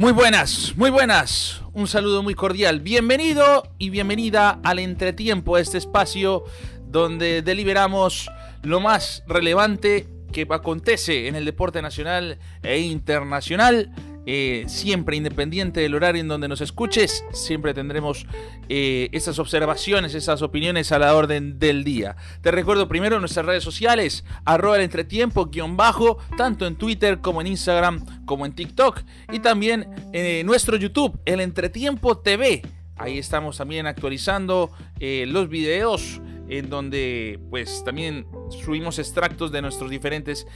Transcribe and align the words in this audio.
Muy 0.00 0.12
buenas, 0.12 0.72
muy 0.78 0.88
buenas. 0.88 1.60
Un 1.74 1.86
saludo 1.86 2.22
muy 2.22 2.32
cordial. 2.32 2.80
Bienvenido 2.80 3.64
y 3.76 3.90
bienvenida 3.90 4.58
al 4.64 4.78
entretiempo, 4.78 5.58
este 5.58 5.76
espacio 5.76 6.44
donde 6.86 7.42
deliberamos 7.42 8.30
lo 8.62 8.80
más 8.80 9.22
relevante 9.28 10.08
que 10.32 10.46
acontece 10.48 11.28
en 11.28 11.36
el 11.36 11.44
deporte 11.44 11.82
nacional 11.82 12.38
e 12.62 12.78
internacional 12.78 13.90
eh, 14.26 14.64
siempre 14.68 15.16
independiente 15.16 15.80
del 15.80 15.94
horario 15.94 16.20
en 16.20 16.28
donde 16.28 16.48
nos 16.48 16.60
escuches, 16.60 17.24
siempre 17.32 17.74
tendremos 17.74 18.26
eh, 18.68 19.08
esas 19.12 19.38
observaciones, 19.38 20.14
esas 20.14 20.42
opiniones 20.42 20.92
a 20.92 20.98
la 20.98 21.14
orden 21.14 21.58
del 21.58 21.84
día. 21.84 22.16
Te 22.42 22.50
recuerdo 22.50 22.88
primero 22.88 23.18
nuestras 23.18 23.46
redes 23.46 23.64
sociales, 23.64 24.24
arroba 24.44 24.76
el 24.76 24.82
entretiempo, 24.82 25.46
guion 25.46 25.76
bajo, 25.76 26.18
tanto 26.36 26.66
en 26.66 26.76
Twitter 26.76 27.20
como 27.20 27.40
en 27.40 27.46
Instagram, 27.46 28.24
como 28.26 28.46
en 28.46 28.52
TikTok, 28.54 29.02
y 29.32 29.40
también 29.40 29.88
en 30.12 30.46
nuestro 30.46 30.76
YouTube, 30.76 31.18
el 31.24 31.40
entretiempo 31.40 32.18
TV. 32.18 32.62
Ahí 33.00 33.16
estamos 33.16 33.56
también 33.56 33.86
actualizando 33.86 34.70
eh, 34.98 35.24
los 35.26 35.48
videos 35.48 36.20
en 36.50 36.68
donde 36.68 37.38
pues 37.48 37.82
también 37.84 38.26
subimos 38.50 38.98
extractos 38.98 39.52
de 39.52 39.62
nuestros 39.62 39.88
diferentes 39.88 40.46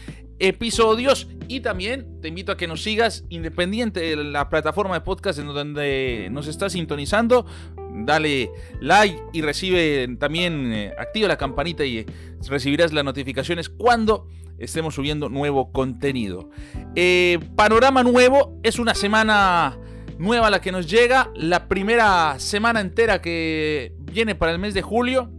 episodios 0.40 1.28
y 1.46 1.60
también 1.60 2.20
te 2.20 2.28
invito 2.28 2.50
a 2.50 2.56
que 2.56 2.66
nos 2.66 2.82
sigas 2.82 3.24
independiente 3.28 4.00
de 4.00 4.16
la 4.16 4.48
plataforma 4.48 4.94
de 4.94 5.00
podcast 5.02 5.38
en 5.38 5.46
donde 5.46 6.28
nos 6.32 6.48
estás 6.48 6.72
sintonizando. 6.72 7.46
Dale 7.96 8.50
like 8.80 9.22
y 9.32 9.42
recibe 9.42 10.08
también, 10.18 10.72
eh, 10.72 10.92
activa 10.98 11.28
la 11.28 11.38
campanita 11.38 11.84
y 11.84 12.04
recibirás 12.48 12.92
las 12.92 13.04
notificaciones 13.04 13.68
cuando 13.68 14.26
estemos 14.58 14.96
subiendo 14.96 15.28
nuevo 15.28 15.70
contenido. 15.70 16.50
Eh, 16.96 17.38
panorama 17.54 18.02
nuevo, 18.02 18.58
es 18.64 18.80
una 18.80 18.94
semana 18.94 19.78
nueva 20.18 20.50
la 20.50 20.60
que 20.60 20.72
nos 20.72 20.90
llega, 20.90 21.30
la 21.36 21.68
primera 21.68 22.38
semana 22.40 22.80
entera 22.80 23.22
que 23.22 23.92
viene 23.98 24.34
para 24.34 24.50
el 24.50 24.58
mes 24.58 24.74
de 24.74 24.82
julio 24.82 25.30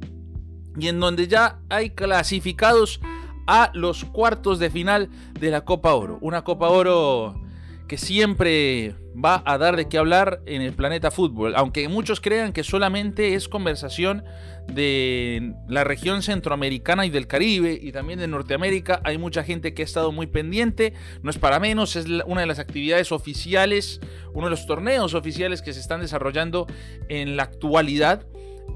y 0.77 0.87
en 0.87 0.99
donde 0.99 1.27
ya 1.27 1.59
hay 1.69 1.91
clasificados 1.91 2.99
a 3.47 3.71
los 3.73 4.05
cuartos 4.05 4.59
de 4.59 4.69
final 4.69 5.09
de 5.39 5.51
la 5.51 5.65
Copa 5.65 5.93
Oro. 5.93 6.17
Una 6.21 6.43
Copa 6.43 6.69
Oro 6.69 7.41
que 7.87 7.97
siempre 7.97 8.95
va 9.23 9.43
a 9.45 9.57
dar 9.57 9.75
de 9.75 9.87
qué 9.87 9.97
hablar 9.97 10.41
en 10.45 10.61
el 10.61 10.73
planeta 10.73 11.11
fútbol, 11.11 11.53
aunque 11.55 11.87
muchos 11.87 12.19
crean 12.19 12.51
que 12.51 12.63
solamente 12.63 13.35
es 13.35 13.47
conversación 13.47 14.23
de 14.67 15.53
la 15.67 15.83
región 15.83 16.23
centroamericana 16.23 17.05
y 17.05 17.11
del 17.11 17.27
Caribe 17.27 17.77
y 17.79 17.91
también 17.91 18.17
de 18.17 18.27
Norteamérica, 18.27 19.01
hay 19.03 19.19
mucha 19.19 19.43
gente 19.43 19.75
que 19.75 19.83
ha 19.83 19.85
estado 19.85 20.11
muy 20.11 20.25
pendiente, 20.25 20.93
no 21.21 21.29
es 21.29 21.37
para 21.37 21.59
menos, 21.59 21.95
es 21.95 22.07
una 22.25 22.41
de 22.41 22.47
las 22.47 22.57
actividades 22.57 23.11
oficiales, 23.11 24.01
uno 24.33 24.47
de 24.47 24.51
los 24.51 24.65
torneos 24.65 25.13
oficiales 25.13 25.61
que 25.61 25.71
se 25.71 25.79
están 25.79 26.01
desarrollando 26.01 26.65
en 27.07 27.37
la 27.37 27.43
actualidad 27.43 28.25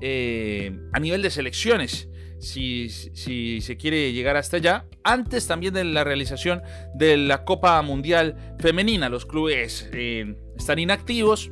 eh, 0.01 0.77
a 0.93 0.99
nivel 0.99 1.21
de 1.21 1.29
selecciones 1.29 2.09
si, 2.39 2.89
se 2.89 3.77
quiere 3.77 4.11
llegar 4.13 4.37
hasta 4.37 4.57
allá. 4.57 4.85
Antes 5.03 5.47
también 5.47 5.73
de 5.73 5.83
la 5.83 6.03
realización 6.03 6.61
de 6.95 7.17
la 7.17 7.43
Copa 7.43 7.81
Mundial 7.81 8.55
Femenina, 8.59 9.09
los 9.09 9.25
clubes 9.25 9.89
eh, 9.93 10.35
están 10.57 10.79
inactivos. 10.79 11.51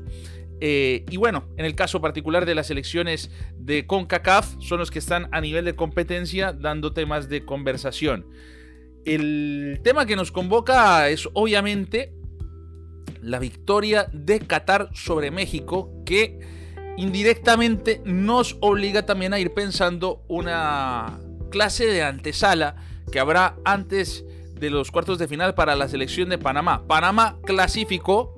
Eh, 0.60 1.06
y 1.12 1.18
bueno, 1.18 1.50
en 1.58 1.66
el 1.66 1.76
caso 1.76 2.02
particular 2.02 2.46
de 2.46 2.56
las 2.56 2.72
elecciones 2.72 3.30
de 3.58 3.86
CONCACAF, 3.86 4.56
son 4.60 4.80
los 4.80 4.90
que 4.90 5.00
están 5.00 5.28
a 5.32 5.42
nivel 5.42 5.66
de 5.66 5.76
competencia 5.76 6.52
dando 6.52 6.94
temas 6.94 7.30
de 7.30 7.46
conversación. 7.46 8.26
El 9.06 9.80
tema 9.84 10.06
que 10.06 10.16
nos 10.16 10.32
convoca 10.32 11.10
es 11.10 11.30
obviamente 11.34 12.12
la 13.22 13.40
victoria 13.40 14.10
de 14.12 14.40
Qatar 14.40 14.90
sobre 14.94 15.32
México, 15.32 16.04
que 16.06 16.40
indirectamente 16.98 18.02
nos 18.04 18.58
obliga 18.60 19.06
también 19.06 19.34
a 19.34 19.40
ir 19.40 19.54
pensando 19.54 20.24
una 20.28 21.20
clase 21.50 21.86
de 21.86 22.04
antesala 22.04 22.76
que 23.12 23.20
habrá 23.20 23.56
antes 23.64 24.26
de 24.60 24.70
los 24.70 24.92
cuartos 24.92 25.20
de 25.20 25.28
final 25.28 25.54
para 25.54 25.76
la 25.76 25.88
selección 25.88 26.30
de 26.30 26.40
Panamá. 26.40 26.86
Panamá 26.88 27.38
clasificó 27.46 28.36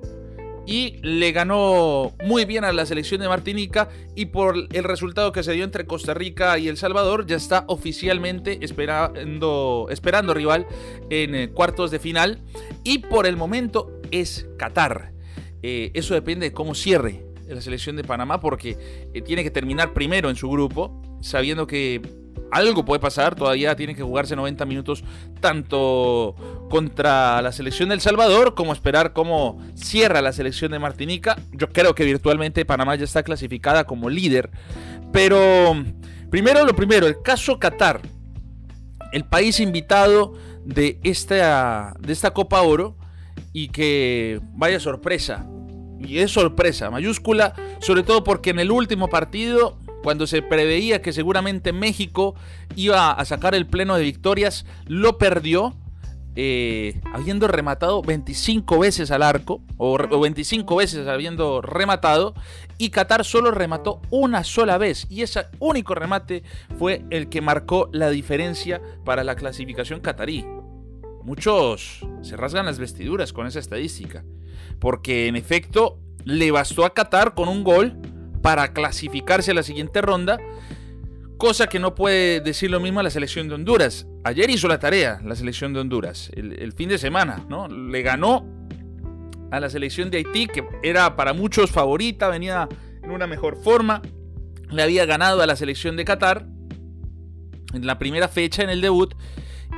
y 0.66 0.98
le 1.02 1.32
ganó 1.32 2.12
muy 2.22 2.44
bien 2.44 2.64
a 2.64 2.72
la 2.72 2.84
selección 2.84 3.22
de 3.22 3.28
Martinica 3.28 3.88
y 4.14 4.26
por 4.26 4.54
el 4.72 4.84
resultado 4.84 5.32
que 5.32 5.42
se 5.42 5.52
dio 5.52 5.64
entre 5.64 5.86
Costa 5.86 6.12
Rica 6.12 6.58
y 6.58 6.68
El 6.68 6.76
Salvador 6.76 7.26
ya 7.26 7.36
está 7.36 7.64
oficialmente 7.66 8.58
esperando, 8.62 9.88
esperando 9.90 10.34
rival 10.34 10.66
en 11.08 11.34
eh, 11.34 11.48
cuartos 11.50 11.90
de 11.90 11.98
final 11.98 12.42
y 12.84 12.98
por 12.98 13.26
el 13.26 13.36
momento 13.36 13.90
es 14.10 14.46
Qatar. 14.58 15.12
Eh, 15.62 15.90
eso 15.94 16.14
depende 16.14 16.46
de 16.46 16.52
cómo 16.52 16.74
cierre 16.74 17.29
la 17.54 17.60
selección 17.60 17.96
de 17.96 18.04
Panamá 18.04 18.40
porque 18.40 18.76
eh, 19.12 19.22
tiene 19.22 19.42
que 19.42 19.50
terminar 19.50 19.92
primero 19.92 20.30
en 20.30 20.36
su 20.36 20.48
grupo, 20.48 21.00
sabiendo 21.20 21.66
que 21.66 22.00
algo 22.50 22.84
puede 22.84 23.00
pasar, 23.00 23.34
todavía 23.34 23.76
tiene 23.76 23.94
que 23.94 24.02
jugarse 24.02 24.34
90 24.34 24.64
minutos 24.66 25.04
tanto 25.40 26.34
contra 26.68 27.40
la 27.42 27.52
selección 27.52 27.90
del 27.90 28.00
Salvador 28.00 28.54
como 28.54 28.72
esperar 28.72 29.12
cómo 29.12 29.58
cierra 29.74 30.20
la 30.20 30.32
selección 30.32 30.72
de 30.72 30.78
Martinica. 30.78 31.36
Yo 31.52 31.68
creo 31.68 31.94
que 31.94 32.04
virtualmente 32.04 32.64
Panamá 32.64 32.96
ya 32.96 33.04
está 33.04 33.22
clasificada 33.22 33.84
como 33.84 34.10
líder, 34.10 34.50
pero 35.12 35.76
primero 36.30 36.64
lo 36.64 36.74
primero, 36.74 37.06
el 37.06 37.22
caso 37.22 37.58
Qatar, 37.58 38.00
el 39.12 39.24
país 39.24 39.60
invitado 39.60 40.34
de 40.64 40.98
esta, 41.04 41.94
de 42.00 42.12
esta 42.12 42.32
Copa 42.32 42.62
Oro 42.62 42.96
y 43.52 43.68
que 43.68 44.40
vaya 44.54 44.80
sorpresa, 44.80 45.46
y 46.00 46.18
es 46.18 46.30
sorpresa 46.30 46.90
mayúscula, 46.90 47.54
sobre 47.80 48.02
todo 48.02 48.24
porque 48.24 48.50
en 48.50 48.58
el 48.58 48.70
último 48.70 49.08
partido, 49.08 49.78
cuando 50.02 50.26
se 50.26 50.42
preveía 50.42 51.02
que 51.02 51.12
seguramente 51.12 51.72
México 51.72 52.34
iba 52.74 53.12
a 53.12 53.24
sacar 53.24 53.54
el 53.54 53.66
pleno 53.66 53.96
de 53.96 54.04
victorias, 54.04 54.66
lo 54.86 55.18
perdió. 55.18 55.76
Eh, 56.36 57.00
habiendo 57.12 57.48
rematado 57.48 58.02
25 58.02 58.78
veces 58.78 59.10
al 59.10 59.24
arco, 59.24 59.62
o, 59.76 59.98
25 59.98 60.76
veces 60.76 61.08
habiendo 61.08 61.60
rematado, 61.60 62.34
y 62.78 62.90
Qatar 62.90 63.24
solo 63.24 63.50
remató 63.50 64.00
una 64.10 64.44
sola 64.44 64.78
vez, 64.78 65.08
y 65.10 65.22
ese 65.22 65.46
único 65.58 65.96
remate 65.96 66.44
fue 66.78 67.04
el 67.10 67.28
que 67.28 67.40
marcó 67.40 67.90
la 67.92 68.10
diferencia 68.10 68.80
para 69.04 69.24
la 69.24 69.34
clasificación 69.34 70.00
catarí. 70.00 70.46
Muchos 71.22 72.06
se 72.22 72.36
rasgan 72.36 72.66
las 72.66 72.78
vestiduras 72.78 73.32
con 73.32 73.46
esa 73.46 73.58
estadística 73.58 74.24
porque 74.78 75.28
en 75.28 75.36
efecto 75.36 75.98
le 76.24 76.50
bastó 76.50 76.84
a 76.84 76.94
Qatar 76.94 77.34
con 77.34 77.48
un 77.48 77.62
gol 77.62 77.96
para 78.42 78.72
clasificarse 78.72 79.50
a 79.50 79.54
la 79.54 79.62
siguiente 79.62 80.00
ronda, 80.00 80.38
cosa 81.36 81.68
que 81.68 81.78
no 81.78 81.94
puede 81.94 82.40
decir 82.40 82.70
lo 82.70 82.80
mismo 82.80 83.00
a 83.00 83.02
la 83.02 83.10
selección 83.10 83.48
de 83.48 83.54
Honduras. 83.54 84.06
Ayer 84.24 84.50
hizo 84.50 84.68
la 84.68 84.78
tarea 84.78 85.20
la 85.24 85.36
selección 85.36 85.72
de 85.72 85.80
Honduras, 85.80 86.30
el, 86.34 86.72
fin 86.72 86.88
de 86.88 86.98
semana, 86.98 87.44
¿no? 87.48 87.68
Le 87.68 88.02
ganó 88.02 88.46
a 89.50 89.60
la 89.60 89.68
selección 89.68 90.10
de 90.10 90.18
Haití, 90.18 90.46
que 90.46 90.64
era 90.82 91.16
para 91.16 91.32
muchos 91.32 91.70
favorita, 91.70 92.28
venía 92.28 92.68
en 93.02 93.10
una 93.10 93.26
mejor 93.26 93.62
forma. 93.62 94.02
Le 94.70 94.82
había 94.82 95.04
ganado 95.04 95.42
a 95.42 95.46
la 95.46 95.56
selección 95.56 95.96
de 95.96 96.04
Qatar 96.04 96.46
en 97.74 97.86
la 97.86 97.98
primera 97.98 98.28
fecha, 98.28 98.62
en 98.62 98.70
el 98.70 98.80
debut, 98.80 99.14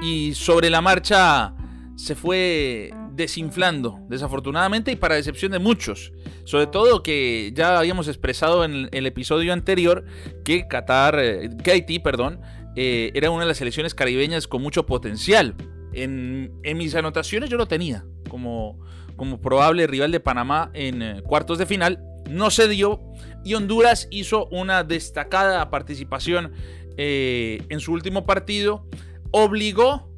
y 0.03 0.35
sobre 0.35 0.69
la 0.69 0.81
marcha 0.81 1.55
se 1.97 2.17
fue 2.17 2.91
desinflando, 3.13 4.01
desafortunadamente 4.09 4.91
y 4.91 4.97
para 4.97 5.15
decepción 5.15 5.53
de 5.53 5.59
muchos. 5.59 6.13
Sobre 6.45 6.67
todo 6.67 7.03
que 7.03 7.53
ya 7.55 7.79
habíamos 7.79 8.09
expresado 8.09 8.65
en 8.65 8.89
el 8.91 9.07
episodio 9.07 9.53
anterior 9.53 10.05
que 10.45 10.67
Qatar, 10.67 11.19
eh, 11.21 11.51
que 11.63 11.71
Haití, 11.71 12.01
perdón, 12.01 12.41
eh, 12.75 13.13
era 13.15 13.31
una 13.31 13.43
de 13.43 13.49
las 13.49 13.59
selecciones 13.59 13.95
caribeñas 13.95 14.49
con 14.49 14.63
mucho 14.63 14.87
potencial. 14.87 15.55
En, 15.93 16.61
mis 16.63 16.95
anotaciones 16.95 17.51
yo 17.51 17.57
lo 17.57 17.69
tenía 17.69 18.05
como, 18.29 18.81
como 19.17 19.41
probable 19.41 19.87
rival 19.87 20.11
de 20.11 20.21
Panamá 20.21 20.71
en 20.75 21.03
eh, 21.03 21.23
cuartos 21.23 21.59
de 21.59 21.67
final. 21.67 22.03
No 22.29 22.51
se 22.51 22.67
dio 22.67 23.01
y 23.45 23.55
Honduras 23.55 24.09
hizo 24.11 24.47
una 24.47 24.85
destacada 24.85 25.71
participación 25.71 26.53
en 26.97 27.81
su 27.81 27.93
último 27.93 28.27
partido. 28.27 28.87
Obligó 29.33 30.13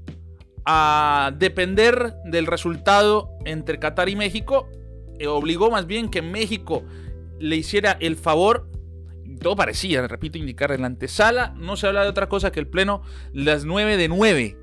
a 0.66 1.32
depender 1.38 2.14
del 2.24 2.46
resultado 2.46 3.30
entre 3.44 3.78
Qatar 3.78 4.08
y 4.08 4.16
México. 4.16 4.68
Eh, 5.18 5.26
obligó 5.26 5.70
más 5.70 5.86
bien 5.86 6.08
que 6.08 6.22
México 6.22 6.84
le 7.38 7.56
hiciera 7.56 7.96
el 8.00 8.16
favor. 8.16 8.68
Todo 9.40 9.56
parecía, 9.56 10.06
repito, 10.06 10.38
indicar 10.38 10.72
en 10.72 10.82
la 10.82 10.86
antesala. 10.86 11.54
No 11.56 11.76
se 11.76 11.86
habla 11.86 12.02
de 12.02 12.08
otra 12.08 12.28
cosa 12.28 12.52
que 12.52 12.60
el 12.60 12.68
pleno, 12.68 13.02
las 13.32 13.64
9 13.64 13.96
de 13.96 14.08
9, 14.08 14.56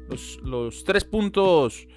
los, 0.44 0.83
tres 0.83 1.03
puntos 1.03 1.88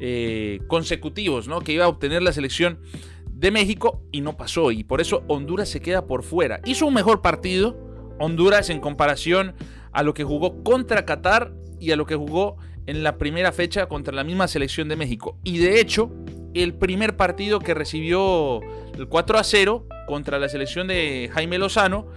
eh, 0.00 0.60
consecutivos 0.66 1.48
¿no? 1.48 1.60
que 1.60 1.72
iba 1.72 1.84
a 1.84 1.88
obtener 1.88 2.22
la 2.22 2.32
selección 2.32 2.80
de 3.26 3.50
México 3.50 4.02
y 4.12 4.20
no 4.20 4.36
pasó. 4.36 4.70
Y 4.70 4.84
por 4.84 5.00
eso 5.00 5.24
Honduras 5.28 5.68
se 5.68 5.80
queda 5.80 6.06
por 6.06 6.22
fuera. 6.22 6.60
Hizo 6.64 6.86
un 6.86 6.94
mejor 6.94 7.22
partido 7.22 7.76
Honduras 8.18 8.70
en 8.70 8.80
comparación 8.80 9.54
a 9.92 10.02
lo 10.02 10.14
que 10.14 10.24
jugó 10.24 10.62
contra 10.62 11.04
Qatar 11.06 11.52
y 11.80 11.90
a 11.90 11.96
lo 11.96 12.06
que 12.06 12.14
jugó 12.14 12.56
en 12.86 13.02
la 13.02 13.18
primera 13.18 13.52
fecha 13.52 13.86
contra 13.86 14.14
la 14.14 14.24
misma 14.24 14.48
selección 14.48 14.88
de 14.88 14.96
México. 14.96 15.38
Y 15.44 15.58
de 15.58 15.80
hecho, 15.80 16.12
el 16.54 16.74
primer 16.74 17.16
partido 17.16 17.60
que 17.60 17.74
recibió 17.74 18.60
el 18.96 19.08
4 19.08 19.38
a 19.38 19.44
0 19.44 19.86
contra 20.06 20.38
la 20.38 20.48
selección 20.48 20.88
de 20.88 21.30
Jaime 21.32 21.58
Lozano, 21.58 22.08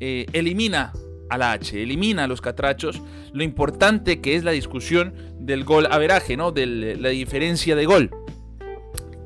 eh, 0.00 0.26
elimina 0.32 0.92
a 1.30 1.38
la 1.38 1.52
H, 1.52 1.82
elimina 1.82 2.24
a 2.24 2.26
los 2.26 2.40
catrachos, 2.40 3.00
lo 3.32 3.42
importante 3.42 4.20
que 4.20 4.36
es 4.36 4.44
la 4.44 4.52
discusión 4.52 5.14
del 5.38 5.64
gol 5.64 5.86
averaje, 5.90 6.36
¿no? 6.36 6.52
de 6.52 6.66
la 6.96 7.08
diferencia 7.10 7.76
de 7.76 7.86
gol. 7.86 8.10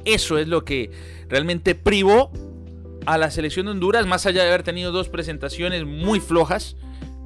Eso 0.05 0.39
es 0.39 0.49
lo 0.49 0.65
que 0.65 0.91
realmente 1.29 1.75
privó 1.75 2.33
a 3.07 3.19
la 3.19 3.31
selección 3.31 3.67
de 3.67 3.73
Honduras, 3.73 4.07
más 4.07 4.27
allá 4.27 4.43
de 4.43 4.49
haber 4.49 4.63
tenido 4.63 4.93
dos 4.93 5.09
presentaciones 5.09 5.85
muy 5.85 6.21
flojas, 6.21 6.77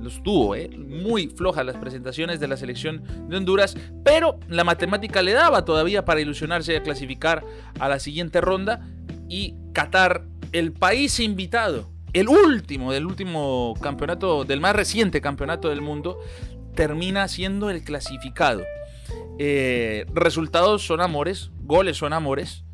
los 0.03 0.23
tuvo, 0.23 0.55
¿eh? 0.55 0.69
muy 0.77 1.29
flojas 1.29 1.65
las 1.65 1.77
presentaciones 1.77 2.41
de 2.41 2.49
la 2.49 2.57
selección 2.57 3.03
de 3.29 3.37
Honduras, 3.37 3.77
pero 4.05 4.39
la 4.49 4.65
matemática 4.65 5.23
le 5.23 5.33
daba 5.33 5.65
todavía 5.65 6.05
para 6.05 6.21
ilusionarse 6.21 6.77
a 6.77 6.83
clasificar 6.83 7.45
a 7.79 7.89
la 7.89 7.99
siguiente 7.99 8.41
ronda 8.41 8.87
y 9.29 9.55
Qatar, 9.73 10.25
el 10.53 10.73
país 10.73 11.19
invitado, 11.21 11.91
el 12.13 12.29
último 12.29 12.93
del 12.93 13.07
último 13.07 13.75
campeonato, 13.81 14.45
del 14.45 14.61
más 14.61 14.77
reciente 14.77 15.21
campeonato 15.21 15.69
del 15.71 15.81
mundo, 15.81 16.19
termina 16.75 17.29
siendo 17.29 17.71
el 17.71 17.85
clasificado. 17.85 18.63
Eh, 19.39 20.05
resultados 20.13 20.85
son 20.87 21.01
amores, 21.01 21.51
goles 21.63 21.97
son 21.97 22.13
amores. 22.13 22.65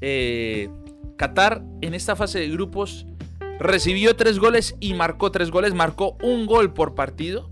Eh, 0.00 0.68
Qatar 1.16 1.62
en 1.82 1.94
esta 1.94 2.16
fase 2.16 2.40
de 2.40 2.48
grupos 2.48 3.06
recibió 3.60 4.16
tres 4.16 4.38
goles 4.38 4.74
y 4.80 4.94
marcó 4.94 5.30
tres 5.30 5.50
goles, 5.50 5.74
marcó 5.74 6.16
un 6.22 6.46
gol 6.46 6.72
por 6.72 6.94
partido. 6.94 7.48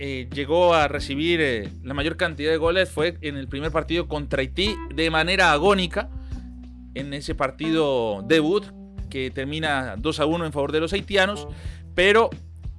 Eh, 0.00 0.28
llegó 0.32 0.74
a 0.74 0.86
recibir 0.88 1.70
la 1.82 1.94
mayor 1.94 2.16
cantidad 2.16 2.50
de 2.50 2.56
goles, 2.56 2.90
fue 2.90 3.16
en 3.20 3.36
el 3.36 3.48
primer 3.48 3.72
partido 3.72 4.06
contra 4.06 4.40
Haití 4.40 4.76
de 4.94 5.10
manera 5.10 5.52
agónica, 5.52 6.10
en 6.94 7.14
ese 7.14 7.34
partido 7.34 8.22
debut 8.26 8.64
que 9.08 9.30
termina 9.30 9.96
2 9.96 10.20
a 10.20 10.26
1 10.26 10.46
en 10.46 10.52
favor 10.52 10.72
de 10.72 10.80
los 10.80 10.92
haitianos, 10.92 11.48
pero 11.94 12.30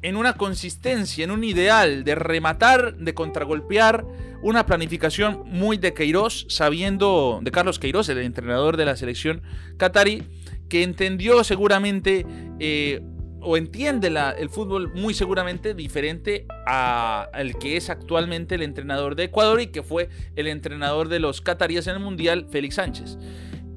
en 0.01 0.15
una 0.15 0.33
consistencia, 0.33 1.23
en 1.23 1.31
un 1.31 1.43
ideal 1.43 2.03
de 2.03 2.15
rematar, 2.15 2.95
de 2.95 3.13
contragolpear, 3.13 4.05
una 4.41 4.65
planificación 4.65 5.43
muy 5.45 5.77
de 5.77 5.93
Queiroz, 5.93 6.45
sabiendo, 6.47 7.39
de 7.41 7.51
Carlos 7.51 7.79
Queiroz, 7.79 8.07
el 8.07 8.19
entrenador 8.19 8.77
de 8.77 8.85
la 8.85 8.95
selección 8.95 9.41
qatarí, 9.77 10.23
que 10.69 10.83
entendió 10.83 11.43
seguramente 11.43 12.25
eh, 12.59 13.01
o 13.41 13.57
entiende 13.57 14.13
el 14.37 14.49
fútbol 14.49 14.93
muy 14.93 15.13
seguramente 15.13 15.73
diferente 15.73 16.45
al 16.65 17.57
que 17.57 17.77
es 17.77 17.89
actualmente 17.89 18.55
el 18.55 18.63
entrenador 18.63 19.15
de 19.15 19.25
Ecuador 19.25 19.61
y 19.61 19.67
que 19.67 19.83
fue 19.83 20.09
el 20.35 20.47
entrenador 20.47 21.07
de 21.07 21.19
los 21.19 21.41
cataríes 21.41 21.87
en 21.87 21.95
el 21.95 22.01
Mundial, 22.01 22.47
Félix 22.49 22.75
Sánchez. 22.75 23.17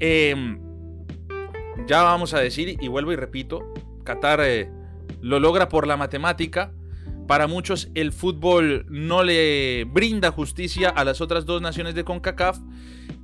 Em, 0.01 0.61
ya 1.87 2.03
vamos 2.03 2.35
a 2.35 2.41
decir, 2.41 2.77
y 2.81 2.89
vuelvo 2.89 3.13
y 3.13 3.17
repito, 3.17 3.73
Qatar 4.05 4.41
eh, 4.43 4.69
lo 5.21 5.39
logra 5.39 5.69
por 5.69 5.87
la 5.87 5.97
matemática. 5.97 6.73
Para 7.29 7.47
muchos 7.47 7.89
el 7.95 8.13
fútbol 8.13 8.85
no 8.89 9.23
le 9.23 9.85
brinda 9.85 10.33
justicia 10.33 10.89
a 10.89 11.05
las 11.05 11.21
otras 11.21 11.47
dos 11.47 11.63
naciones 11.63 11.95
de 11.95 12.05
CONCACAF 12.05 12.59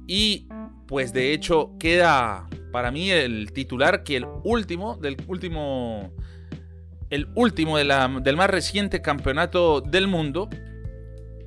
y 0.07 0.47
pues 0.89 1.13
de 1.13 1.33
hecho 1.33 1.71
queda 1.79 2.49
para 2.73 2.91
mí 2.91 3.11
el 3.11 3.53
titular 3.53 4.03
que 4.03 4.17
el 4.17 4.27
último 4.43 4.97
del 4.97 5.17
último 5.29 6.13
el 7.11 7.29
último 7.35 7.79
del 7.79 8.37
más 8.37 8.51
reciente 8.51 9.01
campeonato 9.01 9.81
del 9.81 10.09
mundo 10.09 10.49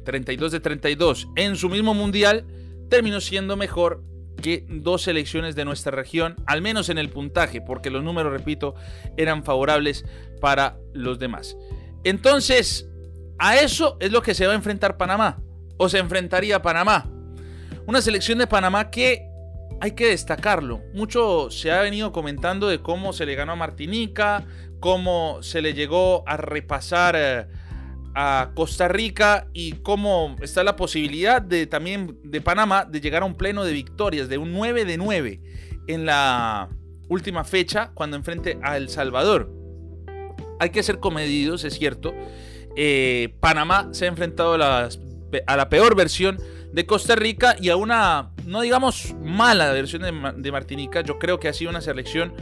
32 0.05 0.51
de 0.53 0.59
32 0.59 1.27
en 1.35 1.55
su 1.55 1.69
mismo 1.69 1.93
mundial 1.93 2.45
terminó 2.89 3.19
siendo 3.19 3.57
mejor 3.57 4.03
que 4.41 4.65
dos 4.67 5.03
selecciones 5.03 5.55
de 5.55 5.65
nuestra 5.65 5.91
región, 5.91 6.35
al 6.47 6.61
menos 6.61 6.89
en 6.89 6.97
el 6.97 7.09
puntaje, 7.09 7.61
porque 7.61 7.91
los 7.91 8.03
números, 8.03 8.33
repito, 8.33 8.73
eran 9.15 9.43
favorables 9.43 10.03
para 10.41 10.77
los 10.93 11.19
demás. 11.19 11.55
Entonces, 12.03 12.89
a 13.37 13.57
eso 13.57 13.97
es 13.99 14.11
lo 14.11 14.21
que 14.21 14.33
se 14.33 14.47
va 14.47 14.53
a 14.53 14.55
enfrentar 14.55 14.97
Panamá, 14.97 15.41
o 15.77 15.87
se 15.87 15.99
enfrentaría 15.99 16.61
Panamá. 16.61 17.09
Una 17.85 18.01
selección 18.01 18.39
de 18.39 18.47
Panamá 18.47 18.89
que 18.89 19.30
hay 19.79 19.91
que 19.91 20.07
destacarlo. 20.07 20.81
Mucho 20.93 21.49
se 21.49 21.71
ha 21.71 21.81
venido 21.81 22.11
comentando 22.11 22.67
de 22.67 22.81
cómo 22.81 23.13
se 23.13 23.25
le 23.25 23.35
ganó 23.35 23.53
a 23.53 23.55
Martinica, 23.55 24.45
cómo 24.79 25.41
se 25.41 25.61
le 25.61 25.73
llegó 25.73 26.23
a 26.27 26.37
repasar 26.37 27.15
eh, 27.17 27.47
a 28.15 28.51
Costa 28.55 28.87
Rica 28.87 29.47
y 29.53 29.73
cómo 29.73 30.35
está 30.41 30.63
la 30.63 30.75
posibilidad 30.75 31.41
de 31.41 31.67
también 31.67 32.19
de 32.23 32.41
Panamá 32.41 32.85
de 32.85 32.99
llegar 32.99 33.23
a 33.23 33.25
un 33.25 33.35
pleno 33.35 33.63
de 33.63 33.73
victorias, 33.73 34.27
de 34.27 34.37
un 34.37 34.51
9 34.51 34.85
de 34.85 34.97
9 34.97 35.41
en 35.87 36.05
la 36.05 36.69
última 37.09 37.43
fecha 37.43 37.91
cuando 37.93 38.17
enfrente 38.17 38.59
a 38.61 38.77
El 38.77 38.89
Salvador. 38.89 39.51
Hay 40.59 40.69
que 40.69 40.83
ser 40.83 40.99
comedidos, 40.99 41.63
es 41.63 41.73
cierto. 41.73 42.13
Eh, 42.75 43.35
Panamá 43.39 43.89
se 43.91 44.05
ha 44.05 44.07
enfrentado 44.07 44.53
a 44.53 44.57
la, 44.57 45.69
peor 45.69 45.95
versión 45.95 46.37
de 46.73 46.85
Costa 46.85 47.15
Rica 47.15 47.55
y 47.59 47.69
a 47.69 47.75
una, 47.75 48.31
no 48.45 48.61
digamos 48.61 49.15
mala 49.21 49.71
versión 49.71 50.03
de, 50.37 50.51
Martinica. 50.51 51.01
Yo 51.01 51.19
creo 51.19 51.39
que 51.39 51.47
ha 51.47 51.53
sido 51.53 51.69
una 51.69 51.81
selección 51.81 52.33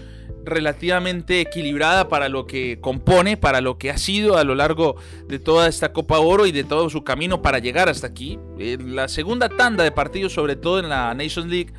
relativamente 0.46 1.42
equilibrada 1.42 2.08
para 2.08 2.30
lo 2.30 2.48
que 2.48 2.80
compone, 2.80 3.38
para 3.38 3.62
lo 3.62 3.78
que 3.78 3.92
ha 3.92 3.98
sido 3.98 4.38
a 4.38 4.44
lo 4.44 4.56
largo 4.56 4.96
de 5.28 5.38
toda 5.38 5.68
esta 5.68 5.92
Copa 5.94 6.20
Oro 6.20 6.46
y 6.46 6.52
de 6.52 6.64
todo 6.64 6.90
su 6.90 7.04
camino 7.04 7.42
para 7.42 7.60
llegar 7.60 7.90
hasta 7.90 8.08
aquí. 8.08 8.40
la 8.58 9.08
segunda 9.08 9.50
tanda 9.50 9.84
de 9.84 9.92
partidos, 9.92 10.34
sobre 10.34 10.56
todo 10.56 10.80
en 10.80 10.90
la 10.90 11.14
Nations 11.14 11.50
League, 11.50 11.74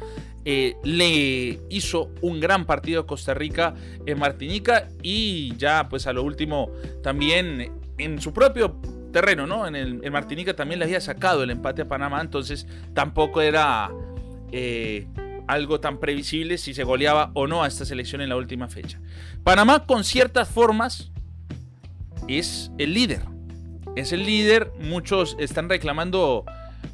eh, 0.45 0.77
le 0.85 1.61
hizo 1.69 2.11
un 2.23 2.41
gran 2.41 2.65
partido 2.65 3.03
a 3.03 3.07
Costa 3.07 3.35
Rica 3.35 3.75
en 4.07 4.19
Martinica 4.19 4.89
y 5.03 5.55
ya 5.57 5.87
pues 5.89 6.07
a 6.07 6.15
lo 6.15 6.23
último 6.23 6.71
también 7.03 7.73
en 7.99 8.21
su 8.23 8.33
propio 8.33 8.81
terreno, 9.11 9.47
¿no? 9.47 9.67
En, 9.67 9.77
el, 9.77 10.11
Martinica 10.11 10.55
también 10.55 10.79
le 10.79 10.87
había 10.87 11.01
sacado 11.01 11.43
el 11.43 11.51
empate 11.51 11.83
a 11.83 11.89
Panamá, 11.89 12.21
entonces 12.21 12.67
tampoco 12.95 13.41
era... 13.41 13.91
Eh, 14.53 15.07
algo 15.51 15.81
tan 15.81 15.99
previsible 15.99 16.59
si 16.59 16.75
se 16.75 16.85
goleaba 16.85 17.33
o 17.35 17.49
no 17.49 17.65
a 17.65 17.67
esta 17.67 17.85
selección 17.85 18.21
en 18.21 18.29
la 18.29 18.37
última 18.37 18.69
fecha. 18.69 19.01
Panamá 19.43 19.85
con 19.85 20.05
ciertas 20.05 20.49
formas 20.49 21.11
es 22.29 22.71
el 22.79 22.95
líder. 22.95 23.23
Es 23.97 24.13
el 24.13 24.25
líder, 24.25 24.71
muchos 24.79 25.37
están 25.41 25.69
reclamando 25.69 26.45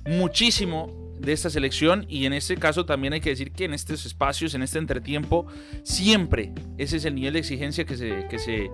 muchísimo 0.06 0.90
de 1.18 1.32
esta 1.32 1.50
selección 1.50 2.06
y 2.08 2.26
en 2.26 2.32
este 2.32 2.56
caso 2.56 2.86
también 2.86 3.12
hay 3.12 3.20
que 3.20 3.30
decir 3.30 3.52
que 3.52 3.64
en 3.64 3.74
estos 3.74 4.06
espacios, 4.06 4.54
en 4.54 4.62
este 4.62 4.78
entretiempo, 4.78 5.46
siempre 5.82 6.52
ese 6.78 6.96
es 6.96 7.04
el 7.04 7.14
nivel 7.14 7.34
de 7.34 7.40
exigencia 7.40 7.84
que 7.84 7.96
se, 7.96 8.26
que 8.28 8.38
se, 8.38 8.70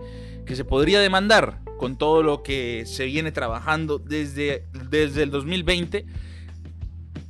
que 0.46 0.56
se 0.56 0.64
podría 0.64 1.00
demandar 1.00 1.60
con 1.78 1.96
todo 1.96 2.22
lo 2.22 2.42
que 2.42 2.84
se 2.86 3.06
viene 3.06 3.32
trabajando 3.32 3.98
desde, 3.98 4.66
desde 4.90 5.24
el 5.24 5.30
2020 5.30 6.06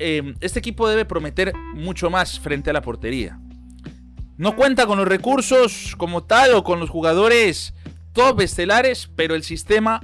Em, 0.04 0.35
este 0.40 0.59
equipo 0.59 0.88
debe 0.88 1.04
prometer 1.04 1.54
mucho 1.75 2.11
más 2.11 2.40
frente 2.40 2.71
a 2.71 2.73
la 2.73 2.83
portería. 2.83 3.38
No 4.37 4.57
cuenta 4.57 4.85
con 4.85 4.99
los 4.99 5.07
recursos 5.07 5.95
como 5.97 6.25
tal 6.25 6.54
o 6.54 6.64
con 6.64 6.81
los 6.81 6.90
jugadores 6.90 7.73
top 8.12 8.40
estelares, 8.40 9.09
pero 9.14 9.37
el 9.37 9.45
sistema 9.45 10.00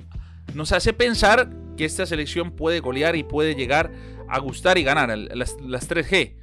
nos 0.55 0.71
hace 0.71 0.93
pensar 0.93 1.50
que 1.77 1.85
esta 1.85 2.07
selección 2.07 2.53
puede 2.53 2.79
golear 2.79 3.17
y 3.17 3.25
puede 3.25 3.57
llegar 3.57 3.91
a 4.29 4.38
gustar 4.38 4.79
y 4.79 4.85
ganar 4.85 5.19
las, 5.19 5.57
3G. 5.59 6.37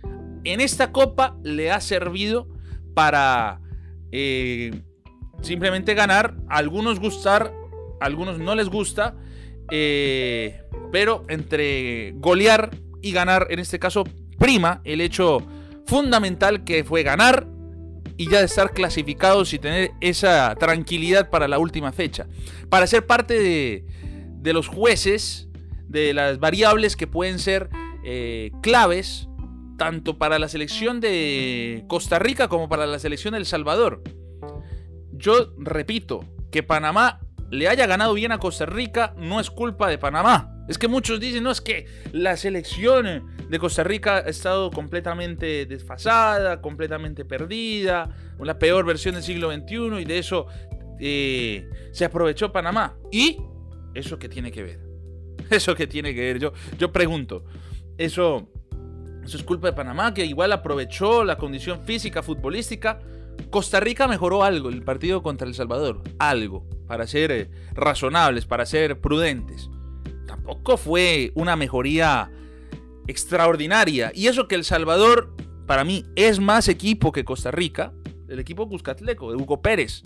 En 0.44 0.60
esta 0.60 0.92
copa 0.92 1.38
le 1.42 1.72
ha 1.72 1.80
servido 1.80 2.50
para 2.94 3.62
eh, 4.12 4.82
simplemente 5.42 5.94
ganar, 5.94 6.36
algunos 6.48 7.00
gustar, 7.00 7.54
algunos 8.00 8.40
no 8.40 8.56
les 8.56 8.70
gusta, 8.70 9.16
eh, 9.72 10.62
pero 10.92 11.24
entre 11.30 12.14
golear 12.18 12.72
y 13.02 13.12
ganar, 13.12 13.48
en 13.50 13.60
este 13.60 13.80
caso, 13.80 14.04
prima 14.38 14.82
el 14.84 15.02
hecho 15.02 15.46
fundamental 15.86 16.64
que 16.64 16.84
fue 16.84 17.04
ganar 17.04 17.48
y 18.18 18.30
ya 18.30 18.40
de 18.40 18.46
estar 18.46 18.74
clasificados 18.74 19.54
y 19.54 19.60
tener 19.60 19.92
esa 20.02 20.56
tranquilidad 20.56 21.30
para 21.30 21.48
la 21.48 21.60
última 21.60 21.92
fecha. 21.92 22.28
Para 22.70 22.88
ser 22.88 23.06
parte 23.06 23.40
de, 23.40 24.54
los 24.54 24.68
jueces, 24.68 25.50
de 25.88 26.14
las 26.14 26.40
variables 26.40 26.96
que 26.96 27.08
pueden 27.08 27.40
ser 27.40 27.70
eh, 28.06 28.52
claves, 28.62 29.28
tanto 29.78 30.18
para 30.18 30.40
la 30.40 30.48
selección 30.48 31.02
de 31.02 31.84
Costa 31.88 32.20
Rica 32.20 32.48
como 32.48 32.70
para 32.70 32.86
la 32.86 33.00
selección 33.00 33.34
de 33.34 33.40
El 33.40 33.46
Salvador. 33.46 34.02
Yo 35.18 35.54
repito, 35.58 36.26
que 36.52 36.64
Panamá 36.64 37.20
le 37.52 37.68
haya 37.68 37.86
ganado 37.86 38.14
bien 38.14 38.32
a 38.32 38.40
Costa 38.40 38.66
Rica 38.66 39.14
no 39.18 39.40
es 39.40 39.50
culpa 39.50 39.90
de 39.90 39.98
Panamá. 39.98 40.52
Es 40.68 40.78
que 40.78 40.88
muchos 40.88 41.20
dicen, 41.20 41.44
no, 41.44 41.52
es 41.52 41.62
que 41.62 41.86
la 42.12 42.38
selección 42.38 43.36
de 43.50 43.60
Costa 43.60 43.84
Rica 43.84 44.18
ha 44.18 44.30
estado 44.30 44.72
completamente 44.72 45.66
desfasada, 45.66 46.62
completamente 46.62 47.24
perdida, 47.24 48.10
la 48.40 48.58
peor 48.58 48.86
versión 48.86 49.16
del 49.16 49.24
siglo 49.24 49.52
XXI 49.52 50.02
y 50.02 50.06
de 50.06 50.18
eso 50.18 50.48
eh, 51.00 51.70
se 51.92 52.06
aprovechó 52.06 52.52
Panamá. 52.52 52.98
¿Y 53.12 53.38
eso 53.94 54.18
qué 54.18 54.28
tiene 54.28 54.52
que 54.52 54.64
ver? 54.64 54.80
¿Eso 55.50 55.76
qué 55.76 55.86
tiene 55.88 56.16
que 56.16 56.22
ver? 56.22 56.40
Yo, 56.40 56.54
yo 56.80 56.92
pregunto, 56.92 57.46
¿eso 57.98 58.50
Eso 59.24 59.38
es 59.38 59.44
culpa 59.44 59.68
de 59.68 59.74
Panamá, 59.74 60.14
que 60.14 60.26
igual 60.26 60.52
aprovechó 60.52 61.24
la 61.24 61.38
condición 61.38 61.82
física, 61.82 62.24
futbolística. 62.24 63.00
Costa 63.50 63.80
Rica 63.80 64.08
mejoró 64.08 64.44
algo 64.44 64.70
el 64.70 64.84
partido 64.84 65.24
contra 65.24 65.48
El 65.48 65.54
Salvador. 65.54 66.02
Algo. 66.20 66.68
Para 66.88 67.08
ser 67.08 67.32
eh, 67.32 67.50
razonables, 67.74 68.46
para 68.46 68.66
ser 68.66 69.00
prudentes. 69.00 69.70
Tampoco 70.28 70.78
fue 70.78 71.32
una 71.36 71.56
mejoría 71.56 72.32
extraordinaria. 73.08 74.12
Y 74.14 74.28
eso 74.28 74.48
que 74.48 74.56
El 74.56 74.64
Salvador, 74.64 75.36
para 75.66 75.84
mí, 75.84 76.06
es 76.16 76.40
más 76.40 76.68
equipo 76.68 77.12
que 77.12 77.24
Costa 77.24 77.52
Rica. 77.52 77.94
El 78.28 78.40
equipo 78.40 78.68
Cuscatleco, 78.68 79.32
de 79.32 79.38
Hugo 79.38 79.62
Pérez. 79.62 80.04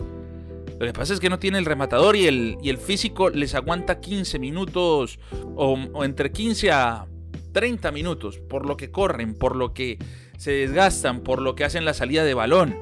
Lo 0.78 0.86
que 0.86 0.92
pasa 0.92 1.12
es 1.12 1.20
que 1.20 1.28
no 1.28 1.38
tiene 1.38 1.58
el 1.58 1.66
rematador 1.66 2.16
y 2.16 2.26
el, 2.26 2.56
y 2.62 2.70
el 2.70 2.78
físico 2.78 3.28
les 3.28 3.54
aguanta 3.54 4.00
15 4.00 4.38
minutos 4.38 5.18
o, 5.54 5.74
o 5.92 6.04
entre 6.04 6.32
15 6.32 6.70
a 6.70 7.06
30 7.52 7.90
minutos, 7.92 8.38
por 8.38 8.66
lo 8.66 8.76
que 8.76 8.90
corren, 8.90 9.34
por 9.34 9.56
lo 9.56 9.74
que 9.74 9.98
se 10.38 10.52
desgastan, 10.52 11.20
por 11.20 11.42
lo 11.42 11.54
que 11.54 11.64
hacen 11.64 11.84
la 11.84 11.92
salida 11.92 12.24
de 12.24 12.32
balón. 12.32 12.76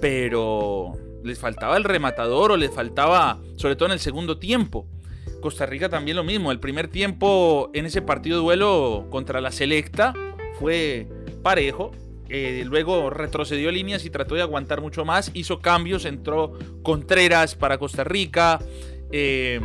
Pero 0.00 0.92
les 1.24 1.38
faltaba 1.38 1.76
el 1.76 1.84
rematador 1.84 2.52
o 2.52 2.56
les 2.56 2.70
faltaba, 2.70 3.40
sobre 3.56 3.76
todo 3.76 3.86
en 3.86 3.92
el 3.92 4.00
segundo 4.00 4.38
tiempo. 4.38 4.86
Costa 5.40 5.66
Rica 5.66 5.88
también 5.88 6.16
lo 6.16 6.24
mismo. 6.24 6.52
El 6.52 6.60
primer 6.60 6.88
tiempo 6.88 7.70
en 7.72 7.86
ese 7.86 8.02
partido 8.02 8.40
duelo 8.40 9.06
contra 9.10 9.40
la 9.40 9.50
Selecta 9.50 10.14
fue 10.58 11.08
parejo. 11.42 11.92
Eh, 12.28 12.62
luego 12.64 13.10
retrocedió 13.10 13.72
líneas 13.72 14.04
y 14.04 14.10
trató 14.10 14.34
de 14.34 14.42
aguantar 14.42 14.80
mucho 14.80 15.04
más. 15.04 15.30
Hizo 15.34 15.60
cambios, 15.60 16.04
entró 16.04 16.52
Contreras 16.82 17.54
para 17.54 17.78
Costa 17.78 18.04
Rica. 18.04 18.60
Eh, 19.10 19.60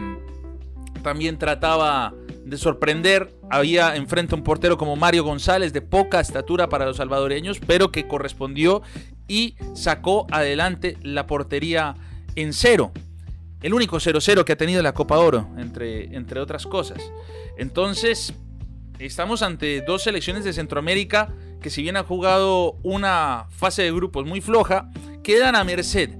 también 1.03 1.37
trataba 1.37 2.13
de 2.45 2.57
sorprender. 2.57 3.29
Había 3.51 3.95
enfrente 3.95 4.33
un 4.33 4.43
portero 4.43 4.77
como 4.77 4.95
Mario 4.95 5.23
González, 5.23 5.73
de 5.73 5.81
poca 5.81 6.19
estatura 6.19 6.69
para 6.69 6.85
los 6.85 6.97
salvadoreños, 6.97 7.59
pero 7.59 7.91
que 7.91 8.07
correspondió 8.07 8.81
y 9.27 9.55
sacó 9.73 10.27
adelante 10.31 10.97
la 11.01 11.27
portería 11.27 11.95
en 12.35 12.53
cero. 12.53 12.91
El 13.61 13.73
único 13.73 13.97
0-0 13.97 14.43
que 14.43 14.53
ha 14.53 14.57
tenido 14.57 14.81
la 14.83 14.93
Copa 14.93 15.17
Oro, 15.17 15.49
entre, 15.57 16.15
entre 16.15 16.39
otras 16.39 16.65
cosas. 16.67 16.99
Entonces, 17.57 18.33
estamos 18.99 19.41
ante 19.41 19.81
dos 19.81 20.03
selecciones 20.03 20.43
de 20.43 20.53
Centroamérica 20.53 21.33
que 21.61 21.71
si 21.71 21.81
bien 21.81 21.97
han 21.97 22.05
jugado 22.05 22.77
una 22.83 23.47
fase 23.49 23.81
de 23.81 23.91
grupos 23.91 24.23
muy 24.25 24.39
floja, 24.39 24.89
quedan 25.23 25.55
a 25.55 25.63
merced. 25.63 26.11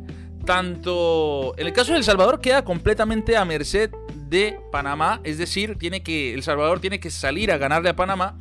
Tanto 0.44 1.54
en 1.58 1.68
el 1.68 1.74
caso 1.74 1.92
de 1.92 2.00
El 2.00 2.04
Salvador 2.04 2.42
queda 2.42 2.64
completamente 2.64 3.38
a 3.38 3.46
merced 3.46 3.92
de 4.28 4.60
Panamá, 4.72 5.22
es 5.24 5.38
decir, 5.38 5.78
tiene 5.78 6.02
que, 6.02 6.34
El 6.34 6.42
Salvador 6.42 6.80
tiene 6.80 7.00
que 7.00 7.12
salir 7.12 7.52
a 7.52 7.58
ganarle 7.58 7.90
a 7.90 7.96
Panamá. 7.96 8.40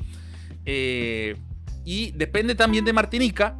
Eh, 0.64 1.36
y 1.84 2.12
depende 2.12 2.54
también 2.54 2.86
de 2.86 2.94
Martinica, 2.94 3.54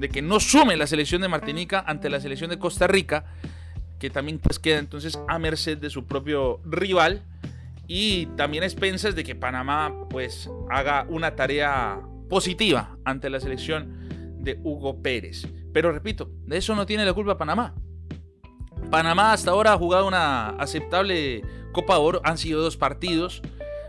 de 0.00 0.08
que 0.08 0.22
no 0.22 0.40
sume 0.40 0.76
la 0.76 0.86
selección 0.86 1.20
de 1.20 1.28
Martinica 1.28 1.84
ante 1.86 2.08
la 2.08 2.20
selección 2.20 2.50
de 2.50 2.58
Costa 2.58 2.86
Rica, 2.86 3.26
que 3.98 4.08
también 4.08 4.38
pues 4.38 4.58
queda 4.58 4.78
entonces 4.78 5.20
a 5.28 5.38
merced 5.38 5.76
de 5.78 5.90
su 5.90 6.06
propio 6.06 6.60
rival. 6.64 7.22
Y 7.86 8.26
también 8.36 8.62
a 8.62 8.66
expensas 8.66 9.16
de 9.16 9.24
que 9.24 9.34
Panamá 9.34 9.92
pues 10.08 10.48
haga 10.70 11.06
una 11.08 11.34
tarea 11.34 12.00
positiva 12.28 12.96
ante 13.04 13.28
la 13.28 13.40
selección 13.40 14.38
de 14.38 14.58
Hugo 14.62 15.02
Pérez. 15.02 15.46
Pero 15.72 15.92
repito, 15.92 16.30
de 16.46 16.56
eso 16.56 16.74
no 16.76 16.86
tiene 16.86 17.04
la 17.04 17.12
culpa 17.12 17.36
Panamá. 17.36 17.74
Panamá 18.90 19.32
hasta 19.32 19.50
ahora 19.50 19.72
ha 19.72 19.76
jugado 19.76 20.06
una 20.06 20.50
aceptable 20.50 21.42
Copa 21.72 21.98
Oro, 21.98 22.20
han 22.24 22.38
sido 22.38 22.62
dos 22.62 22.76
partidos. 22.76 23.42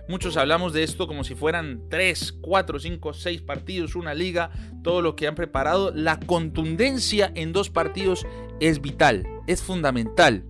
Muchos 0.08 0.38
hablamos 0.38 0.74
de 0.74 0.84
esto 0.84 1.08
como 1.08 1.24
si 1.24 1.36
fueran 1.36 1.84
3, 1.89 2.34
4, 2.41 2.79
5, 2.79 3.13
6 3.13 3.41
partidos, 3.41 3.96
una 3.96 4.13
liga, 4.13 4.51
todo 4.84 5.01
lo 5.01 5.15
que 5.15 5.27
han 5.27 5.36
preparado. 5.36 5.91
La 5.93 6.20
contundencia 6.20 7.31
en 7.36 7.53
dos 7.53 7.70
partidos 7.70 8.25
es 8.60 8.81
vital, 8.81 9.25
es 9.48 9.62
fundamental. 9.62 10.46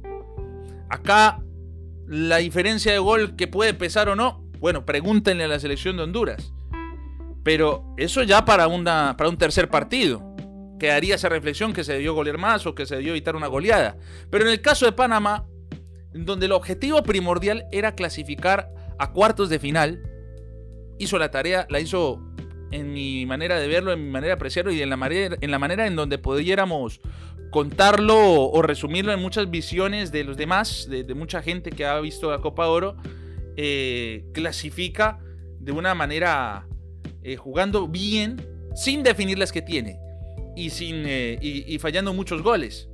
Acá 0.90 1.42
la 2.08 2.38
diferencia 2.38 2.92
de 2.92 3.00
gol 3.00 3.36
que 3.36 3.48
puede 3.48 3.74
pesar 3.74 4.10
o 4.10 4.16
no, 4.16 4.44
bueno, 4.60 4.86
pregúntenle 4.86 5.46
a 5.46 5.48
la 5.48 5.60
selección 5.60 5.98
de 5.98 6.04
Honduras. 6.04 6.54
Pero 7.44 7.94
eso 7.98 8.24
ya 8.24 8.46
para, 8.46 8.68
para 9.18 9.30
un 9.30 9.38
tercer 9.38 9.70
partido 9.70 10.32
quedaría 10.80 11.16
esa 11.16 11.30
reflexión 11.30 11.74
que 11.74 11.84
se 11.84 11.94
debió 11.94 12.16
golear 12.16 12.40
más 12.40 12.66
o 12.66 12.74
que 12.74 12.88
se 12.88 12.96
debió 12.96 13.12
evitar 13.12 13.36
una 13.36 13.48
goleada. 13.48 13.98
Pero 14.30 14.46
en 14.46 14.52
el 14.52 14.62
caso 14.62 14.86
de 14.86 14.92
Panamá, 14.92 15.46
donde 16.12 16.48
el 16.48 16.52
objetivo 16.52 17.04
primordial 17.04 17.66
era 17.72 17.94
clasificar 17.94 18.70
a 18.98 19.12
cuartos 19.12 19.50
de 19.50 19.60
final, 19.60 20.02
hizo 21.00 21.18
la 21.18 21.32
tarea, 21.32 21.66
la 21.70 21.80
hizo 21.80 22.22
en 22.72 22.94
mi 22.94 23.26
manera 23.26 23.60
de 23.60 23.68
verlo, 23.68 23.92
en 23.92 24.04
mi 24.04 24.10
manera 24.10 24.30
de 24.30 24.34
apreciarlo 24.34 24.72
y 24.72 24.82
en 24.82 24.90
la 24.90 24.98
manera 24.98 25.38
en, 25.40 25.52
la 25.52 25.60
manera 25.60 25.86
en 25.88 25.96
donde 25.96 26.18
pudiéramos 26.18 27.02
contarlo 27.52 28.18
o, 28.18 28.62
resumirlo 28.62 29.12
en 29.12 29.20
muchas 29.20 29.52
visiones 29.52 30.12
de 30.12 30.24
los 30.24 30.38
demás, 30.38 30.88
de, 30.90 31.04
mucha 31.14 31.42
gente 31.42 31.70
que 31.70 31.86
ha 31.86 32.00
visto 32.00 32.32
la 32.32 32.40
Copa 32.40 32.68
Oro, 32.68 32.96
eh, 33.58 34.24
clasifica 34.34 35.20
de 35.60 35.74
una 35.74 35.94
manera 35.94 36.66
eh, 37.24 37.36
jugando 37.36 37.90
bien 37.90 38.42
sin 38.74 39.04
definir 39.04 39.38
las 39.38 39.52
que 39.52 39.62
tiene 39.62 40.00
y, 40.56 40.70
sin, 40.70 41.04
eh, 41.06 41.38
y, 41.42 41.78
fallando 41.80 42.14
muchos 42.14 42.42
goles. 42.42 42.88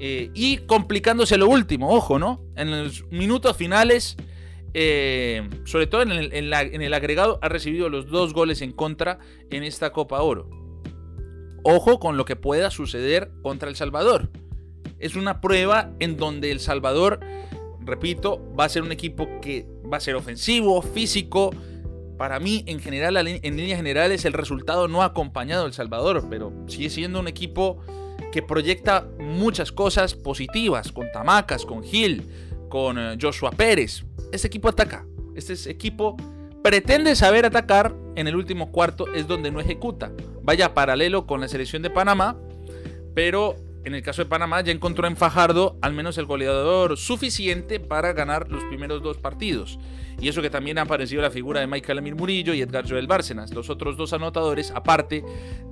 Y 0.00 0.58
complicándose 0.58 1.36
lo 1.36 1.48
último, 1.48 1.90
ojo, 1.90 2.20
¿no? 2.20 2.40
En 2.54 2.70
los 2.70 3.04
minutos 3.10 3.56
finales, 3.56 4.16
eh, 4.74 5.48
sobre 5.64 5.86
todo 5.86 6.02
en 6.02 6.10
el, 6.10 6.94
agregado, 6.94 7.38
ha 7.42 7.48
recibido 7.48 7.88
los 7.88 8.08
dos 8.08 8.32
goles 8.32 8.62
en 8.62 8.72
contra 8.72 9.18
en 9.50 9.62
esta 9.62 9.92
Copa 9.92 10.22
Oro. 10.22 10.48
Ojo 11.64 11.98
con 11.98 12.16
lo 12.16 12.24
que 12.24 12.36
pueda 12.36 12.70
suceder 12.70 13.30
contra 13.42 13.68
El 13.68 13.76
Salvador. 13.76 14.30
Es 14.98 15.16
una 15.16 15.40
prueba 15.40 15.90
en 15.98 16.16
donde 16.16 16.50
El 16.50 16.60
Salvador, 16.60 17.20
repito, 17.80 18.42
va 18.58 18.64
a 18.64 18.68
ser 18.68 18.82
un 18.82 18.92
equipo 18.92 19.28
que 19.40 19.66
va 19.90 19.98
a 19.98 20.00
ser 20.00 20.14
ofensivo, 20.14 20.82
físico, 20.82 21.50
para 22.18 22.40
mí, 22.40 22.64
en 22.66 22.80
general, 22.80 23.16
en 23.16 23.56
líneas 23.56 23.76
generales, 23.76 24.24
el 24.24 24.32
resultado 24.32 24.88
no 24.88 25.02
ha 25.02 25.06
acompañado 25.06 25.62
a 25.62 25.66
El 25.68 25.72
Salvador, 25.72 26.26
pero 26.28 26.52
sigue 26.66 26.90
siendo 26.90 27.20
un 27.20 27.28
equipo 27.28 27.78
que 28.32 28.42
proyecta 28.42 29.06
muchas 29.18 29.72
cosas 29.72 30.14
positivas, 30.14 30.92
con 30.92 31.10
Tamacas, 31.12 31.64
con 31.64 31.82
Gil, 31.82 32.26
con 32.68 32.98
eh, 32.98 33.16
Joshua 33.20 33.50
Pérez. 33.52 34.04
Este 34.32 34.46
equipo 34.46 34.68
ataca. 34.68 35.06
Este 35.34 35.70
equipo 35.70 36.16
pretende 36.62 37.14
saber 37.16 37.46
atacar. 37.46 37.94
En 38.16 38.26
el 38.26 38.34
último 38.34 38.72
cuarto 38.72 39.12
es 39.14 39.28
donde 39.28 39.52
no 39.52 39.60
ejecuta. 39.60 40.10
Vaya 40.42 40.74
paralelo 40.74 41.26
con 41.26 41.40
la 41.40 41.46
selección 41.46 41.82
de 41.82 41.90
Panamá, 41.90 42.36
pero 43.14 43.54
en 43.84 43.94
el 43.94 44.02
caso 44.02 44.22
de 44.22 44.28
Panamá 44.28 44.60
ya 44.60 44.72
encontró 44.72 45.06
en 45.06 45.16
Fajardo 45.16 45.78
al 45.82 45.94
menos 45.94 46.18
el 46.18 46.26
goleador 46.26 46.96
suficiente 46.96 47.78
para 47.80 48.12
ganar 48.12 48.50
los 48.50 48.64
primeros 48.64 49.02
dos 49.02 49.18
partidos. 49.18 49.78
Y 50.20 50.28
eso 50.28 50.42
que 50.42 50.50
también 50.50 50.78
ha 50.78 50.82
aparecido 50.82 51.22
la 51.22 51.30
figura 51.30 51.60
de 51.60 51.68
Michael 51.68 51.98
Amir 51.98 52.16
Murillo 52.16 52.52
y 52.54 52.60
Edgar 52.60 52.88
Joel 52.88 53.06
Bárcenas, 53.06 53.54
los 53.54 53.70
otros 53.70 53.96
dos 53.96 54.12
anotadores, 54.12 54.72
aparte 54.72 55.24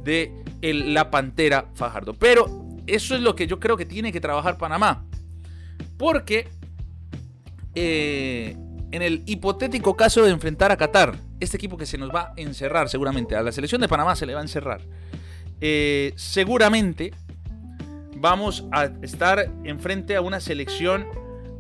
de 0.04 0.32
la 0.62 1.10
Pantera 1.10 1.68
Fajardo. 1.74 2.14
Pero 2.14 2.46
eso 2.86 3.16
es 3.16 3.20
lo 3.20 3.34
que 3.34 3.48
yo 3.48 3.58
creo 3.58 3.76
que 3.76 3.86
tiene 3.86 4.12
que 4.12 4.20
trabajar 4.20 4.56
Panamá. 4.56 5.04
Porque 5.98 6.48
eh, 7.76 8.56
en 8.90 9.02
el 9.02 9.22
hipotético 9.26 9.96
caso 9.96 10.24
de 10.24 10.30
enfrentar 10.30 10.72
a 10.72 10.76
Qatar, 10.76 11.16
este 11.38 11.56
equipo 11.56 11.76
que 11.76 11.86
se 11.86 11.98
nos 11.98 12.10
va 12.10 12.32
a 12.32 12.32
encerrar 12.36 12.88
seguramente, 12.88 13.36
a 13.36 13.42
la 13.42 13.52
selección 13.52 13.80
de 13.80 13.88
Panamá 13.88 14.16
se 14.16 14.26
le 14.26 14.34
va 14.34 14.40
a 14.40 14.42
encerrar. 14.42 14.80
Eh, 15.60 16.12
seguramente 16.16 17.12
vamos 18.16 18.64
a 18.72 18.86
estar 19.02 19.50
enfrente 19.64 20.16
a 20.16 20.20
una 20.20 20.40
selección 20.40 21.06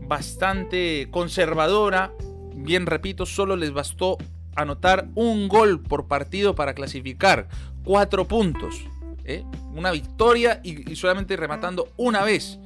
bastante 0.08 1.08
conservadora, 1.10 2.12
Bien, 2.56 2.86
repito, 2.86 3.26
solo 3.26 3.54
les 3.54 3.72
bastó 3.72 4.16
anotar 4.56 5.08
un 5.14 5.46
gol 5.46 5.82
por 5.82 6.08
partido 6.08 6.54
para 6.54 6.74
clasificar. 6.74 7.48
Cuatro 7.84 8.26
puntos. 8.26 8.82
¿eh? 9.24 9.44
Una 9.74 9.92
victoria 9.92 10.60
y, 10.64 10.96
solamente 10.96 11.36
rematando 11.36 11.92
una 11.96 12.24
vez. 12.24 12.58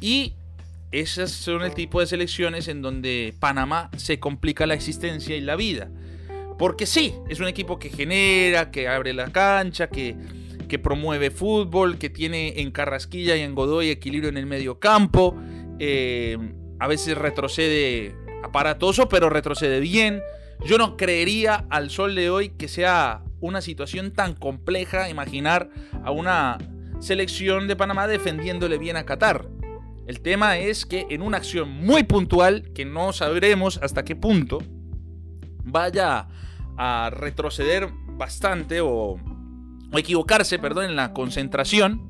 Y 0.00 0.32
esas 0.92 1.30
son 1.30 1.62
el 1.62 1.74
tipo 1.74 2.00
de 2.00 2.06
selecciones 2.06 2.68
en 2.68 2.82
donde 2.82 3.34
Panamá 3.38 3.90
se 3.96 4.18
complica 4.18 4.66
la 4.66 4.74
existencia 4.74 5.36
y 5.36 5.40
la 5.40 5.56
vida. 5.56 5.90
Porque 6.58 6.86
sí, 6.86 7.14
es 7.28 7.40
un 7.40 7.48
equipo 7.48 7.78
que 7.78 7.90
genera, 7.90 8.70
que 8.70 8.88
abre 8.88 9.12
la 9.12 9.30
cancha, 9.30 9.88
que, 9.88 10.16
que 10.68 10.78
promueve 10.78 11.30
fútbol, 11.30 11.98
que 11.98 12.08
tiene 12.08 12.60
en 12.60 12.70
Carrasquilla 12.70 13.36
y 13.36 13.40
en 13.42 13.54
Godoy 13.54 13.90
equilibrio 13.90 14.30
en 14.30 14.38
el 14.38 14.46
medio 14.46 14.78
campo. 14.78 15.36
Eh, 15.78 16.38
a 16.78 16.88
veces 16.88 17.16
retrocede 17.18 18.14
aparatoso, 18.42 19.08
pero 19.08 19.28
retrocede 19.28 19.80
bien. 19.80 20.22
Yo 20.64 20.78
no 20.78 20.96
creería 20.96 21.66
al 21.68 21.90
sol 21.90 22.14
de 22.14 22.30
hoy 22.30 22.50
que 22.50 22.68
sea 22.68 23.22
una 23.40 23.60
situación 23.60 24.12
tan 24.12 24.34
compleja 24.34 25.10
imaginar 25.10 25.68
a 26.02 26.10
una 26.10 26.58
selección 27.00 27.68
de 27.68 27.76
Panamá 27.76 28.06
defendiéndole 28.06 28.78
bien 28.78 28.96
a 28.96 29.04
Qatar. 29.04 29.46
El 30.06 30.20
tema 30.20 30.56
es 30.58 30.86
que 30.86 31.06
en 31.10 31.20
una 31.20 31.38
acción 31.38 31.68
muy 31.68 32.04
puntual, 32.04 32.72
que 32.72 32.84
no 32.84 33.12
sabremos 33.12 33.78
hasta 33.82 34.04
qué 34.04 34.14
punto, 34.14 34.58
vaya 35.64 36.28
a 36.76 37.10
retroceder 37.10 37.88
bastante 38.16 38.80
o, 38.80 39.16
equivocarse, 39.92 40.58
perdón, 40.60 40.84
en 40.84 40.96
la 40.96 41.12
concentración, 41.12 42.08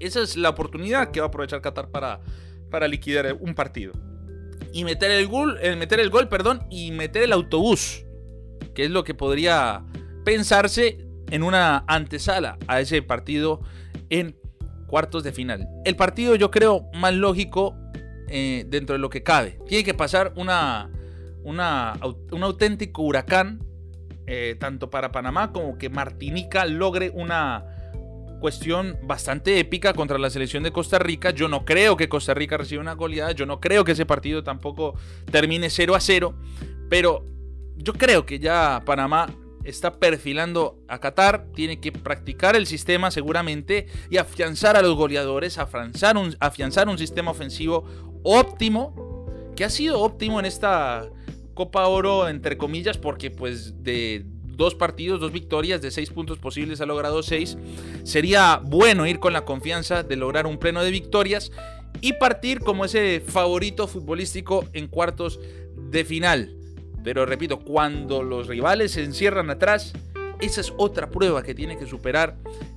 esa 0.00 0.22
es 0.22 0.36
la 0.36 0.50
oportunidad 0.50 1.12
que 1.12 1.20
va 1.20 1.26
a 1.26 1.28
aprovechar 1.28 1.60
Qatar 1.60 1.90
para, 1.90 2.20
para 2.70 2.88
liquidar 2.88 3.36
un 3.38 3.54
partido. 3.54 3.92
Y 4.72 4.82
meter 4.82 5.12
el 5.12 5.28
gol, 5.28 5.58
el 5.62 5.76
meter 5.76 6.00
el 6.00 6.10
gol, 6.10 6.28
perdón, 6.28 6.66
y 6.70 6.90
meter 6.90 7.22
el 7.22 7.32
autobús, 7.32 8.04
que 8.74 8.86
es 8.86 8.90
lo 8.90 9.04
que 9.04 9.14
podría 9.14 9.84
pensarse 10.24 11.06
en 11.30 11.44
una 11.44 11.84
antesala 11.86 12.58
a 12.66 12.80
ese 12.80 13.00
partido 13.02 13.60
en 14.10 14.36
cuartos 14.86 15.24
de 15.24 15.32
final. 15.32 15.68
El 15.84 15.96
partido 15.96 16.34
yo 16.36 16.50
creo 16.50 16.88
más 16.94 17.14
lógico 17.14 17.76
eh, 18.28 18.64
dentro 18.68 18.94
de 18.94 18.98
lo 18.98 19.10
que 19.10 19.22
cabe. 19.22 19.58
Tiene 19.66 19.84
que 19.84 19.94
pasar 19.94 20.32
una, 20.36 20.90
un 21.42 21.60
auténtico 21.60 23.02
huracán, 23.02 23.62
eh, 24.26 24.56
tanto 24.58 24.88
para 24.90 25.12
Panamá 25.12 25.52
como 25.52 25.76
que 25.76 25.90
Martinica 25.90 26.64
logre 26.64 27.10
una 27.10 27.64
cuestión 28.40 28.98
bastante 29.02 29.58
épica 29.58 29.94
contra 29.94 30.18
la 30.18 30.30
selección 30.30 30.62
de 30.62 30.72
Costa 30.72 30.98
Rica. 30.98 31.30
Yo 31.30 31.48
no 31.48 31.64
creo 31.64 31.96
que 31.96 32.08
Costa 32.08 32.34
Rica 32.34 32.56
reciba 32.56 32.82
una 32.82 32.92
goleada. 32.92 33.32
Yo 33.32 33.46
no 33.46 33.60
creo 33.60 33.84
que 33.84 33.92
ese 33.92 34.06
partido 34.06 34.42
tampoco 34.42 34.94
termine 35.30 35.70
0 35.70 35.94
a 35.94 36.00
0. 36.00 36.34
Pero 36.90 37.24
yo 37.76 37.94
creo 37.94 38.26
que 38.26 38.38
ya 38.38 38.82
Panamá 38.84 39.28
está 39.64 39.98
perfilando 39.98 40.78
a 40.88 41.00
Qatar, 41.00 41.46
tiene 41.54 41.80
que 41.80 41.90
practicar 41.90 42.56
el 42.56 42.66
sistema 42.66 43.10
seguramente 43.10 43.86
y 44.10 44.18
afianzar 44.18 44.76
a 44.76 44.82
los 44.82 44.94
goleadores, 44.94 45.58
afianzar 45.58 46.16
un, 46.16 46.98
sistema 46.98 47.30
ofensivo 47.30 47.84
óptimo, 48.22 49.26
que 49.56 49.64
ha 49.64 49.70
sido 49.70 50.00
óptimo 50.00 50.38
en 50.38 50.46
esta 50.46 51.08
Copa 51.54 51.86
Oro, 51.86 52.28
entre 52.28 52.56
comillas, 52.56 52.98
porque 52.98 53.30
pues 53.30 53.82
de 53.82 54.24
dos 54.56 54.74
partidos, 54.74 55.20
dos 55.20 55.32
victorias, 55.32 55.82
de 55.82 55.90
seis 55.90 56.10
puntos 56.10 56.38
posibles 56.38 56.80
ha 56.80 56.86
logrado 56.86 57.22
seis. 57.22 57.56
Sería 58.04 58.60
bueno 58.64 59.06
ir 59.06 59.18
con 59.18 59.32
la 59.32 59.44
confianza 59.44 60.02
de 60.02 60.16
lograr 60.16 60.46
un 60.46 60.58
pleno 60.58 60.82
de 60.82 60.90
victorias 60.90 61.50
y 62.00 62.14
partir 62.14 62.60
como 62.60 62.84
ese 62.84 63.20
favorito 63.26 63.86
futbolístico 63.86 64.64
en 64.72 64.88
cuartos 64.88 65.40
de 65.76 66.04
final. 66.04 66.56
Pero 67.04 67.26
repito, 67.26 67.60
cuando 67.60 68.22
los 68.22 68.48
rivales 68.48 68.92
se 68.92 69.04
encierran 69.04 69.50
atrás, 69.50 69.92
esa 70.40 70.60
es 70.62 70.72
otra 70.76 71.10
prueba 71.10 71.42
que 71.42 71.54
tiene 71.54 71.76
que 71.76 71.86
superar 71.86 72.36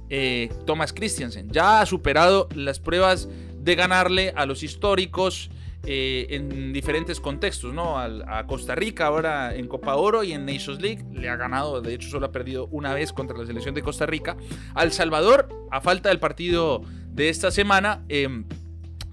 eh, 0.10 0.50
Thomas 0.66 0.94
Christiansen. 0.94 1.50
Ya 1.50 1.82
ha 1.82 1.86
superado 1.86 2.50
las 2.54 2.80
pruebas 2.80 3.30
de 3.58 3.76
ganarle 3.76 4.34
a 4.36 4.46
los 4.46 4.64
históricos 4.64 5.50
eh, 5.86 6.28
en 6.32 6.74
diferentes 6.74 7.22
contextos, 7.22 7.74
¿no? 7.74 7.98
A, 7.98 8.46
Costa 8.48 8.76
Rica 8.76 9.06
ahora 9.06 9.56
en 9.56 9.68
Copa 9.68 9.96
Oro 9.96 10.24
y 10.24 10.34
en 10.34 10.46
Nations 10.46 10.82
League 10.82 11.06
le 11.14 11.30
ha 11.30 11.38
ganado, 11.38 11.82
de 11.82 11.94
hecho 11.94 12.10
solo 12.10 12.26
ha 12.26 12.32
perdido 12.32 12.68
una 12.72 12.94
vez 12.94 13.14
contra 13.14 13.38
la 13.38 13.46
selección 13.46 13.74
de 13.74 13.82
Costa 13.82 14.06
Rica. 14.06 14.36
Al 14.74 14.92
Salvador, 14.92 15.48
a 15.72 15.80
falta 15.80 16.10
del 16.10 16.20
partido 16.20 16.82
de 17.08 17.30
esta 17.30 17.52
semana, 17.52 18.04
em, 18.10 18.46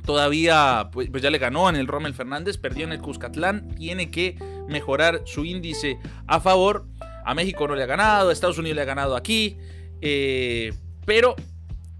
todavía 0.05 0.91
pues, 0.93 1.09
pues, 1.11 1.23
ya 1.23 1.31
le 1.31 1.39
ganó 1.39 1.69
en 1.69 1.77
el 1.77 1.87
Rommel 1.87 2.15
Fernández, 2.15 2.59
perdió 2.59 2.85
en 2.85 2.93
el 2.93 3.01
Cuscatlán, 3.01 3.69
tiene 3.75 4.11
que 4.11 4.37
mejorar 4.69 5.23
su 5.25 5.45
índice 5.45 5.99
a 6.27 6.41
favor. 6.41 6.87
A 7.25 7.35
México 7.35 7.67
no 7.67 7.75
le 7.75 7.83
ha 7.83 7.87
ganado, 7.87 8.29
a 8.29 8.33
Estados 8.33 8.59
Unidos 8.59 8.77
le 8.77 8.83
ha 8.83 8.87
ganado 8.87 9.17
aquí, 9.17 9.57
eh, 10.03 10.75
pero 11.07 11.35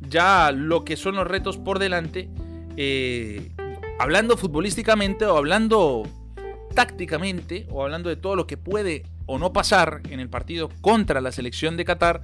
ya 0.01 0.53
lo 0.53 0.85
que 0.85 0.97
son 0.97 1.17
los 1.17 1.27
retos 1.27 1.57
por 1.57 1.79
delante, 1.79 2.29
eh, 2.77 3.51
hablando 3.99 4.37
futbolísticamente 4.37 5.25
o 5.25 5.39
hablando 5.39 6.03
tácticamente 6.75 7.67
o 7.71 7.83
hablando 7.83 8.11
de 8.11 8.17
todo 8.17 8.37
lo 8.37 8.47
que 8.47 8.59
puede 8.59 9.05
o 9.25 9.39
no 9.39 9.55
pasar 9.55 10.03
en 10.11 10.21
el 10.21 10.29
partido 10.29 10.69
contra 10.83 11.23
la 11.23 11.33
selección 11.33 11.79
de 11.79 11.87
Qatar, 11.87 12.21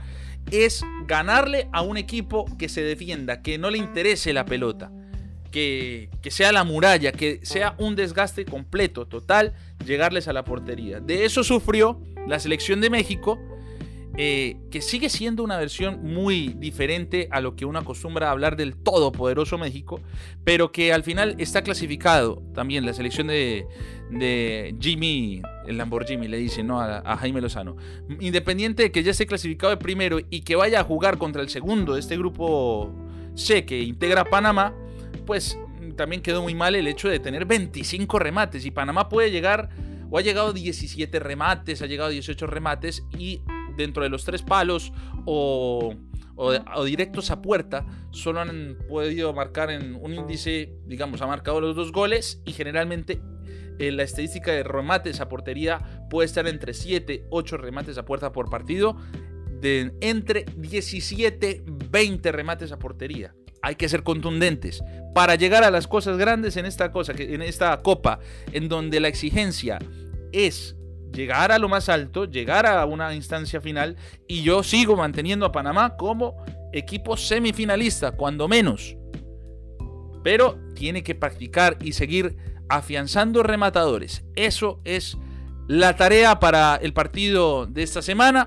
es 0.51 0.85
ganarle 1.07 1.71
a 1.73 1.81
un 1.81 1.97
equipo 1.97 2.45
que 2.59 2.69
se 2.69 2.83
defienda, 2.83 3.41
que 3.41 3.57
no 3.57 3.71
le 3.71 3.79
interese 3.79 4.35
la 4.35 4.45
pelota 4.45 4.91
que, 5.51 6.09
sea 6.29 6.53
la 6.53 6.65
muralla, 6.65 7.13
que 7.13 7.41
sea 7.43 7.75
un 7.79 7.97
desgaste 7.97 8.45
completo, 8.45 9.07
total, 9.07 9.55
llegarles 9.85 10.29
a 10.29 10.33
la 10.33 10.45
portería. 10.45 11.01
De 11.01 11.25
eso 11.25 11.45
sufrió 11.45 12.01
la 12.27 12.39
selección 12.39 12.81
de 12.81 12.91
México, 12.91 13.39
eh, 14.17 14.57
que 14.71 14.83
sigue 14.83 15.09
siendo 15.09 15.45
una 15.45 15.57
versión 15.57 16.03
muy 16.03 16.55
diferente 16.59 17.29
a 17.31 17.41
lo 17.41 17.55
que 17.55 17.65
uno 17.65 17.79
acostumbra 17.79 18.31
hablar 18.31 18.57
del 18.57 18.77
todopoderoso 18.77 19.57
México, 19.57 20.01
pero 20.45 20.73
que 20.73 20.93
al 20.93 21.05
final 21.05 21.37
está 21.39 21.63
clasificado 21.63 22.43
también 22.55 22.85
la 22.85 22.93
selección 22.93 23.29
de, 23.29 23.67
Jimmy, 24.81 25.43
el 25.67 25.79
Lamborghini, 25.79 26.27
le 26.27 26.39
dicen 26.39 26.67
¿no? 26.67 26.81
a, 26.81 26.99
a, 26.99 27.17
Jaime 27.17 27.41
Lozano. 27.41 27.77
Independiente 28.19 28.85
de 28.85 28.93
que 28.93 29.03
ya 29.03 29.13
esté 29.13 29.27
clasificado 29.27 29.71
de 29.71 29.77
primero 29.77 30.19
y 30.29 30.41
que 30.41 30.57
vaya 30.57 30.81
a 30.81 30.85
jugar 30.85 31.17
contra 31.17 31.41
el 31.41 31.49
segundo 31.49 31.95
de 31.95 32.01
este 32.01 32.17
grupo 32.17 32.93
C 33.37 33.65
que 33.65 33.81
integra 33.81 34.25
Panamá, 34.25 34.75
pues 35.31 35.57
también 35.95 36.23
quedó 36.23 36.43
muy 36.43 36.57
mal 36.57 36.75
el 36.75 36.89
hecho 36.89 37.09
de 37.09 37.21
tener 37.21 37.47
25 37.47 38.19
remates 38.19 38.67
y 38.67 38.73
Panamá 38.73 39.09
puede 39.09 39.31
llegar 39.31 39.69
o 40.11 40.19
ha 40.19 40.23
llegado 40.23 40.53
17 40.53 41.21
remates, 41.21 41.83
ha 41.83 41.87
llegado 41.87 42.11
18 42.11 42.49
remates 42.49 43.05
y 43.17 43.41
dentro 43.77 44.03
de 44.03 44.09
los 44.09 44.25
tres 44.25 44.43
palos 44.43 44.93
o, 45.27 45.95
directos 46.85 47.31
a 47.31 47.41
puerta 47.41 47.87
solo 48.11 48.41
han 48.41 48.77
podido 48.89 49.33
marcar 49.33 49.71
en 49.71 49.95
un 49.95 50.15
índice, 50.15 50.75
digamos, 50.87 51.23
ha 51.23 51.29
marcado 51.29 51.61
los 51.61 51.77
dos 51.77 51.93
goles 51.93 52.43
y 52.45 52.53
generalmente 52.53 53.23
eh, 53.79 53.93
la 53.93 54.03
estadística 54.03 54.51
de 54.51 54.65
remates 54.65 55.21
a 55.21 55.29
portería 55.29 56.09
puede 56.11 56.27
estar 56.27 56.49
entre 56.49 56.75
7, 56.75 57.27
8 57.31 57.57
remates 57.57 57.99
a 57.99 58.05
puerta 58.05 58.33
por 58.33 58.51
partido, 58.51 58.97
de 59.61 59.93
entre 60.01 60.45
17, 60.57 61.63
20 61.89 62.33
remates 62.33 62.73
a 62.73 62.81
portería 62.81 63.33
hay 63.63 63.75
que 63.75 63.89
ser 63.89 64.03
contundentes 64.03 64.83
para 65.15 65.35
llegar 65.35 65.65
a 65.65 65.71
las 65.71 65.87
cosas 65.87 66.17
grandes 66.17 66.57
en 66.57 66.67
esta 66.67 66.93
cosa, 66.93 67.13
en 67.17 67.43
esta 67.43 67.81
copa, 67.83 68.21
en 68.53 68.69
donde 68.69 69.01
la 69.01 69.09
exigencia 69.09 69.79
es 70.33 70.77
llegar 71.13 71.53
a 71.53 71.59
lo 71.59 71.69
más 71.69 71.89
alto, 71.89 72.25
llegar 72.25 72.67
a 72.67 72.85
una 72.87 73.15
instancia 73.15 73.61
final 73.61 73.97
y 74.27 74.43
yo 74.43 74.63
sigo 74.63 74.97
manteniendo 74.97 75.47
a 75.47 75.53
Panamá 75.53 75.97
como 75.97 76.37
equipo 76.73 77.17
semifinalista, 77.17 78.13
cuando 78.13 78.49
menos. 78.49 78.97
Pero 80.23 80.59
tiene 80.75 81.03
que 81.03 81.15
practicar 81.15 81.79
y 81.81 81.93
seguir 81.93 82.37
afianzando 82.69 83.43
rematadores. 83.43 84.25
Eso 84.37 84.81
es 84.85 85.17
la 85.67 85.97
tarea 85.97 86.39
para 86.41 86.77
el 86.77 86.93
partido 86.93 87.67
de 87.67 87.83
esta 87.83 88.03
semana. 88.03 88.47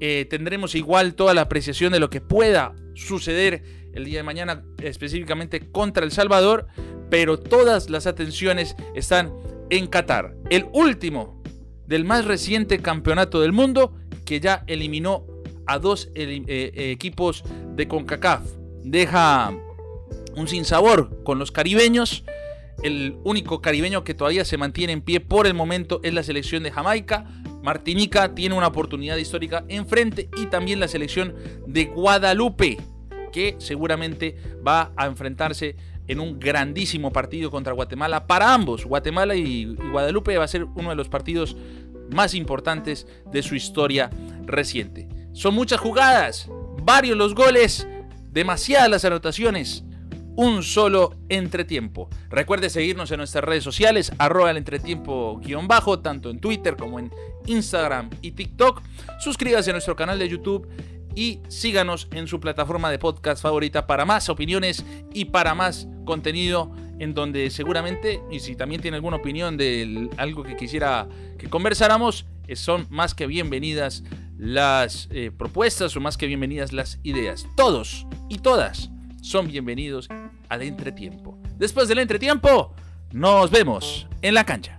Eh, 0.00 0.26
tendremos 0.30 0.74
igual 0.74 1.14
toda 1.14 1.34
la 1.34 1.42
apreciación 1.42 1.92
de 1.92 2.00
lo 2.00 2.08
que 2.08 2.20
pueda 2.20 2.74
suceder 2.94 3.62
el 3.98 4.04
día 4.04 4.20
de 4.20 4.22
mañana 4.22 4.64
específicamente 4.80 5.60
contra 5.70 6.04
El 6.04 6.12
Salvador, 6.12 6.66
pero 7.10 7.38
todas 7.38 7.90
las 7.90 8.06
atenciones 8.06 8.76
están 8.94 9.32
en 9.70 9.86
Qatar, 9.86 10.34
el 10.50 10.66
último 10.72 11.42
del 11.86 12.04
más 12.04 12.24
reciente 12.24 12.78
campeonato 12.78 13.40
del 13.40 13.52
mundo 13.52 13.94
que 14.24 14.40
ya 14.40 14.64
eliminó 14.66 15.26
a 15.66 15.78
dos 15.78 16.10
eh, 16.14 16.42
eh, 16.46 16.90
equipos 16.90 17.44
de 17.74 17.88
CONCACAF. 17.88 18.42
Deja 18.84 19.52
un 20.36 20.48
sinsabor 20.48 21.22
con 21.24 21.38
los 21.38 21.50
caribeños. 21.50 22.24
El 22.82 23.18
único 23.24 23.60
caribeño 23.60 24.04
que 24.04 24.14
todavía 24.14 24.44
se 24.44 24.56
mantiene 24.56 24.92
en 24.92 25.02
pie 25.02 25.20
por 25.20 25.46
el 25.46 25.54
momento 25.54 26.00
es 26.04 26.14
la 26.14 26.22
selección 26.22 26.62
de 26.62 26.70
Jamaica. 26.70 27.26
Martinica 27.62 28.34
tiene 28.34 28.54
una 28.54 28.68
oportunidad 28.68 29.16
histórica 29.16 29.64
enfrente 29.68 30.28
y 30.36 30.46
también 30.46 30.78
la 30.78 30.88
selección 30.88 31.34
de 31.66 31.86
Guadalupe 31.86 32.78
que 33.30 33.56
seguramente 33.58 34.36
va 34.66 34.92
a 34.96 35.06
enfrentarse 35.06 35.76
en 36.08 36.20
un 36.20 36.40
grandísimo 36.40 37.12
partido 37.12 37.50
contra 37.50 37.74
Guatemala 37.74 38.26
para 38.26 38.52
ambos. 38.52 38.84
Guatemala 38.84 39.36
y, 39.36 39.66
Guadalupe 39.74 40.36
va 40.38 40.44
a 40.44 40.48
ser 40.48 40.64
uno 40.64 40.90
de 40.90 40.96
los 40.96 41.08
partidos 41.08 41.56
más 42.10 42.34
importantes 42.34 43.06
de 43.30 43.42
su 43.42 43.54
historia 43.54 44.10
reciente. 44.46 45.08
Son 45.32 45.54
muchas 45.54 45.78
jugadas, 45.78 46.48
varios 46.82 47.16
los 47.16 47.34
goles, 47.34 47.86
demasiadas 48.32 48.90
las 48.90 49.04
anotaciones, 49.04 49.84
un 50.34 50.62
solo 50.62 51.16
entretiempo. 51.28 52.08
Recuerde 52.30 52.70
seguirnos 52.70 53.10
en 53.10 53.18
nuestras 53.18 53.44
redes 53.44 53.64
sociales, 53.64 54.12
arroba 54.18 54.50
el 54.50 54.56
entretiempo 54.56 55.38
guion 55.44 55.68
bajo, 55.68 55.98
tanto 55.98 56.30
en 56.30 56.40
Twitter 56.40 56.76
como 56.76 56.98
en 56.98 57.12
Instagram 57.46 58.08
y 58.22 58.32
TikTok. 58.32 58.80
Suscríbase 59.18 59.70
a 59.70 59.72
nuestro 59.74 59.96
canal 59.96 60.18
de 60.18 60.28
YouTube 60.28 60.66
y 61.14 61.40
síganos 61.48 62.08
en 62.12 62.28
su 62.28 62.40
plataforma 62.40 62.90
de 62.90 62.98
podcast 62.98 63.42
favorita 63.42 63.86
para 63.86 64.04
más 64.04 64.28
opiniones 64.28 64.84
y 65.12 65.26
para 65.26 65.54
más 65.54 65.88
contenido 66.04 66.72
en 66.98 67.14
donde 67.14 67.50
seguramente, 67.50 68.20
y 68.30 68.40
si 68.40 68.56
también 68.56 68.80
tiene 68.80 68.96
alguna 68.96 69.18
opinión 69.18 69.56
de 69.56 70.10
algo 70.16 70.42
que 70.42 70.56
quisiera 70.56 71.08
que 71.38 71.48
conversáramos, 71.48 72.26
eh, 72.46 72.56
son 72.56 72.86
más 72.90 73.14
que 73.14 73.26
bienvenidas 73.26 74.02
las 74.36 75.08
eh, 75.10 75.30
propuestas 75.36 75.96
o 75.96 76.00
más 76.00 76.16
que 76.16 76.26
bienvenidas 76.26 76.72
las 76.72 76.98
ideas. 77.02 77.46
Todos 77.56 78.06
y 78.28 78.38
todas 78.38 78.90
son 79.22 79.48
bienvenidos 79.48 80.08
al 80.48 80.62
entretiempo. 80.62 81.38
Después 81.56 81.88
del 81.88 81.98
entretiempo, 81.98 82.74
nos 83.12 83.50
vemos 83.50 84.06
en 84.22 84.34
la 84.34 84.44
cancha. 84.44 84.76